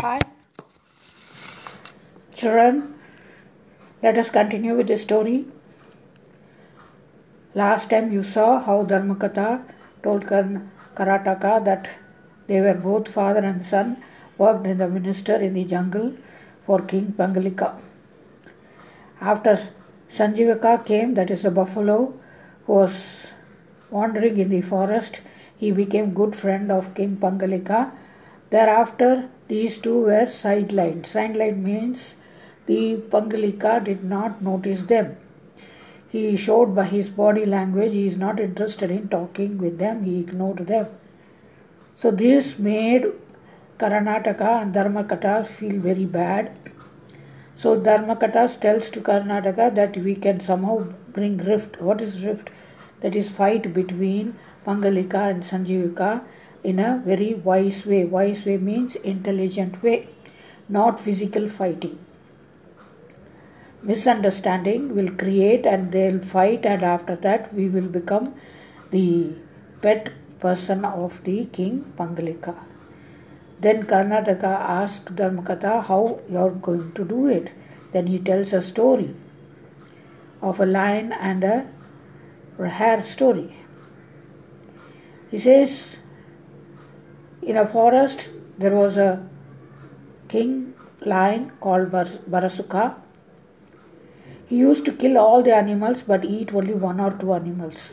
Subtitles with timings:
[0.00, 0.20] Hi.
[2.32, 2.94] Children,
[4.00, 5.46] let us continue with the story.
[7.56, 9.64] Last time you saw how Dharmakatha
[10.04, 11.90] told Karataka that
[12.46, 13.96] they were both father and son,
[14.38, 16.12] worked in the minister in the jungle
[16.64, 17.74] for King Pangalika.
[19.20, 19.58] After
[20.08, 22.14] Sanjivaka came, that is a buffalo,
[22.66, 23.32] who was
[23.90, 25.22] wandering in the forest,
[25.56, 27.90] he became good friend of King Pangalika.
[28.50, 31.02] Thereafter, these two were sidelined.
[31.02, 32.16] Sidelined means
[32.66, 35.16] the Pangalika did not notice them.
[36.08, 40.20] He showed by his body language he is not interested in talking with them, he
[40.20, 40.86] ignored them.
[41.96, 43.04] So, this made
[43.78, 46.50] Karataka and Dharmakata feel very bad.
[47.54, 51.82] So, Dharmakata tells to Karataka that we can somehow bring rift.
[51.82, 52.50] What is rift?
[53.00, 54.34] That is fight between
[54.68, 56.24] Pangalika and Sanjivika
[56.62, 58.04] in a very wise way.
[58.04, 60.08] Wise way means intelligent way,
[60.68, 61.98] not physical fighting
[63.82, 68.34] misunderstanding will create and they'll fight and after that we will become
[68.90, 69.32] the
[69.82, 70.10] pet
[70.40, 72.56] person of the king Pangalika.
[73.60, 77.52] Then Karataka asks Dharmakatha how you're going to do it.
[77.92, 79.14] Then he tells a story
[80.42, 81.66] of a lion and a
[82.68, 83.56] hare story.
[85.30, 85.96] He says,
[87.42, 89.26] in a forest there was a
[90.28, 92.96] king lion called Barasuka
[94.48, 97.92] he used to kill all the animals but eat only one or two animals.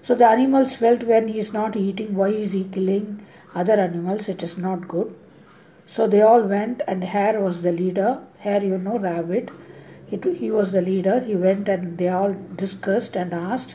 [0.00, 3.20] So the animals felt when he is not eating, why is he killing
[3.52, 4.28] other animals?
[4.28, 5.12] It is not good.
[5.88, 8.22] So they all went, and Hare was the leader.
[8.38, 9.50] Hare, you know, rabbit.
[10.10, 11.18] It, he was the leader.
[11.20, 13.74] He went and they all discussed and asked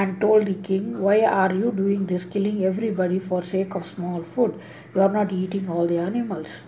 [0.00, 4.22] and told the king, Why are you doing this, killing everybody for sake of small
[4.22, 4.60] food?
[4.94, 6.62] You are not eating all the animals.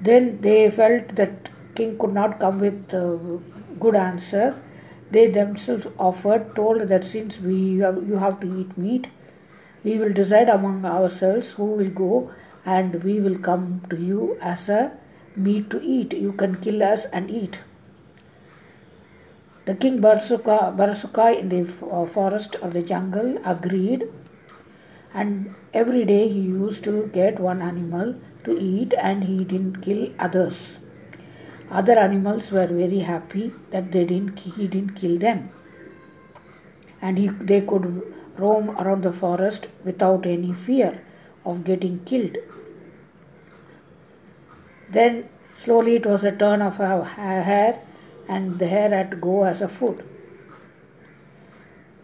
[0.00, 3.40] Then they felt that king could not come with a
[3.80, 4.54] good answer.
[5.10, 9.08] They themselves offered, told that since we you have to eat meat,
[9.82, 12.30] we will decide among ourselves who will go
[12.64, 14.92] and we will come to you as a
[15.34, 16.12] meat to eat.
[16.12, 17.60] You can kill us and eat.
[19.70, 24.02] The king Barasuka, Barasuka in the uh, forest or the jungle agreed
[25.14, 30.08] and every day he used to get one animal to eat and he didn't kill
[30.18, 30.80] others.
[31.70, 35.50] Other animals were very happy that they didn't, he didn't kill them.
[37.00, 38.02] And he, they could
[38.38, 41.00] roam around the forest without any fear
[41.44, 42.38] of getting killed.
[44.90, 47.78] Then slowly it was a turn of a hare,
[48.36, 50.02] and the hare had to go as a food.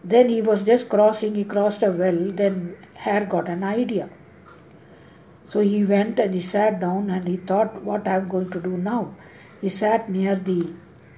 [0.03, 4.09] Then he was just crossing, he crossed a well, then hare got an idea.
[5.47, 8.59] So he went and he sat down and he thought, What I am going to
[8.59, 9.15] do now?
[9.61, 10.73] He sat near the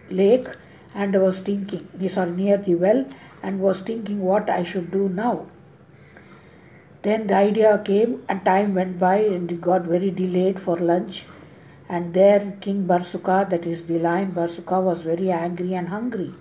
[0.10, 0.48] lake
[0.96, 3.06] and was thinking, he sorry, near the well
[3.44, 5.48] and was thinking what I should do now.
[7.02, 11.26] Then the idea came and time went by and it got very delayed for lunch.
[11.90, 16.32] And there King Barsuka, that is the lion Barsuka, was very angry and hungry.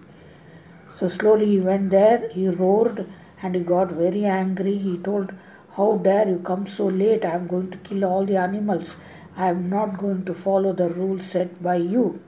[0.93, 3.07] So slowly he went there, he roared
[3.43, 4.77] and he got very angry.
[4.77, 5.33] He told,
[5.73, 7.25] How dare you come so late?
[7.25, 8.95] I am going to kill all the animals.
[9.37, 12.21] I am not going to follow the rules set by you.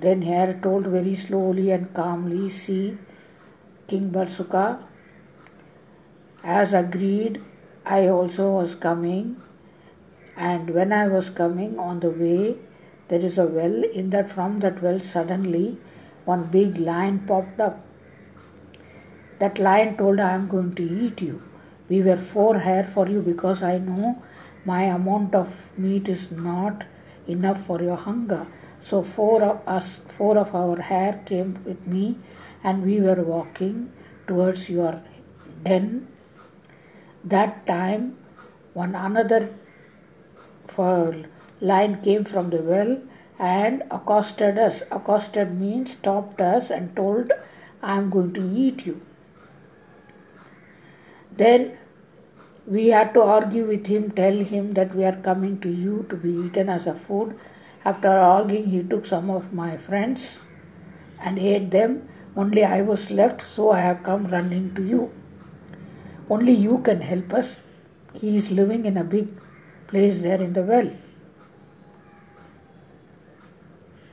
[0.00, 2.96] Then Hare told very slowly and calmly, See,
[3.86, 4.82] King Barsuka,
[6.42, 7.42] as agreed,
[7.84, 9.40] I also was coming,
[10.38, 12.56] and when I was coming on the way,
[13.08, 13.82] there is a well.
[13.82, 15.78] In that, from that well, suddenly
[16.24, 17.84] one big lion popped up.
[19.40, 21.42] That lion told, I am going to eat you.
[21.88, 24.22] We were four hare for you because I know
[24.64, 26.84] my amount of meat is not
[27.26, 28.46] enough for your hunger.
[28.80, 32.16] So four of us, four of our hare came with me
[32.62, 33.92] and we were walking
[34.28, 35.02] towards your
[35.64, 36.06] den.
[37.24, 38.18] That time
[38.74, 39.48] one another
[40.76, 43.00] lion came from the well
[43.38, 44.82] and accosted us.
[44.90, 47.32] Accosted means stopped us and told,
[47.82, 49.00] I am going to eat you.
[51.36, 51.78] Then
[52.66, 56.16] we had to argue with him, tell him that we are coming to you to
[56.16, 57.38] be eaten as a food.
[57.84, 60.40] After arguing, he took some of my friends
[61.24, 62.08] and ate them.
[62.36, 65.12] Only I was left, so I have come running to you.
[66.28, 67.60] Only you can help us.
[68.14, 69.28] He is living in a big
[69.88, 70.90] place there in the well.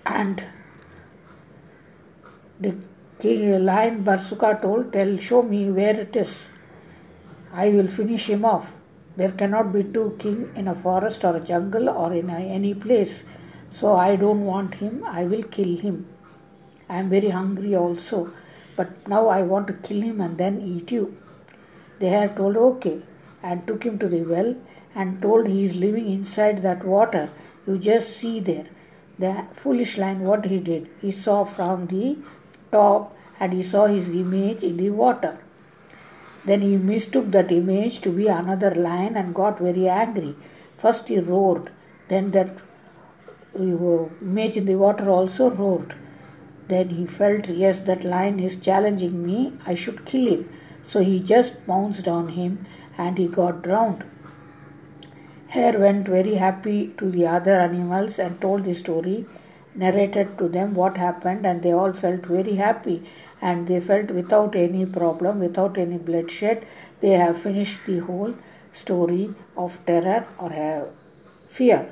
[0.05, 0.43] And
[2.59, 2.75] the
[3.19, 6.49] king, lion Barsuka told, Tell, show me where it is.
[7.53, 8.73] I will finish him off.
[9.17, 13.23] There cannot be two king in a forest or a jungle or in any place.
[13.71, 15.03] So I don't want him.
[15.05, 16.07] I will kill him.
[16.89, 18.31] I am very hungry also.
[18.75, 21.17] But now I want to kill him and then eat you.
[21.99, 23.01] They had told okay
[23.41, 24.55] and took him to the well
[24.95, 27.29] and told he is living inside that water.
[27.67, 28.65] You just see there.
[29.19, 32.17] The foolish lion, what he did, he saw from the
[32.71, 35.37] top and he saw his image in the water.
[36.45, 40.35] Then he mistook that image to be another lion and got very angry.
[40.77, 41.71] First he roared,
[42.07, 42.49] then that
[43.57, 45.93] image in the water also roared.
[46.67, 50.49] Then he felt, yes, that lion is challenging me, I should kill him.
[50.83, 52.65] So he just pounced on him
[52.97, 54.03] and he got drowned.
[55.55, 59.25] Hare went very happy to the other animals and told the story
[59.73, 63.03] narrated to them what happened and they all felt very happy.
[63.41, 66.65] And they felt without any problem without any bloodshed
[66.99, 68.35] they have finished the whole
[68.73, 70.91] story of terror or
[71.47, 71.89] fear.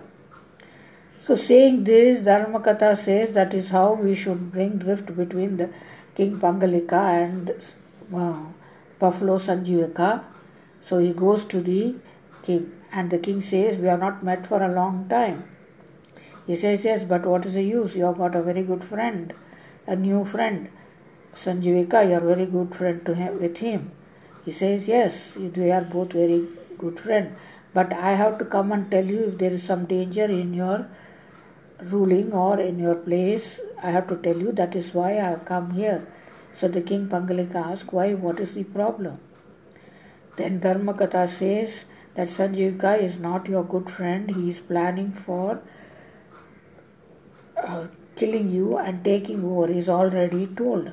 [1.19, 5.69] So saying this dharmakatha says that is how we should bring drift between the
[6.15, 7.51] king pangalika and
[8.13, 8.43] uh,
[8.99, 10.21] buffalo sanjivaka.
[10.81, 11.95] So he goes to the
[12.43, 15.43] king and the king says we have not met for a long time
[16.45, 17.95] he says, Yes, but what is the use?
[17.95, 19.33] You have got a very good friend,
[19.87, 20.69] a new friend.
[21.35, 23.91] Sanjivika, you are very good friend to him, with him.
[24.43, 26.47] He says, Yes, we are both very
[26.77, 27.35] good friend.
[27.73, 30.85] But I have to come and tell you if there is some danger in your
[31.81, 33.61] ruling or in your place.
[33.81, 36.05] I have to tell you that is why I have come here.
[36.53, 38.13] So the king Pangalika asked, Why?
[38.13, 39.17] What is the problem?
[40.35, 44.29] Then Dharmakatha says that Sanjivika is not your good friend.
[44.29, 45.61] He is planning for
[47.57, 50.91] uh, killing you and taking over is already told.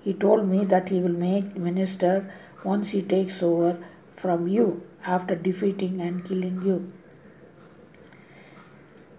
[0.00, 2.30] He told me that he will make minister
[2.64, 3.78] once he takes over
[4.16, 6.92] from you after defeating and killing you.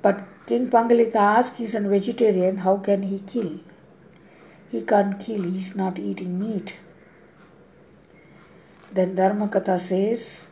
[0.01, 3.59] But King Pangalika asked, he's a vegetarian, how can he kill?
[4.71, 6.75] He can't kill, he's not eating meat.
[8.93, 10.45] Then Dharmakatha says,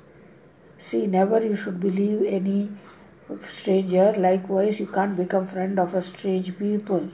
[0.79, 2.69] see, never you should believe any
[3.41, 4.13] stranger.
[4.17, 7.09] Likewise you can't become friend of a strange people.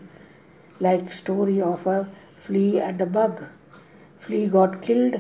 [0.80, 3.44] Like story of a flea and a bug.
[4.19, 5.19] Flea got killed.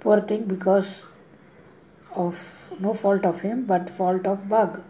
[0.00, 1.04] Poor thing because
[2.14, 4.82] of no fault of him but fault of bug.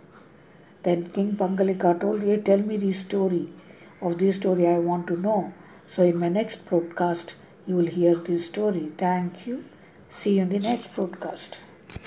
[0.82, 3.48] Then king pangalika told hey tell me the story.
[4.00, 5.52] Of this story i want to know.
[5.86, 7.36] So in my next broadcast
[7.66, 8.90] you will hear this story.
[8.98, 9.64] Thank you.
[10.10, 11.58] See you in the next broadcast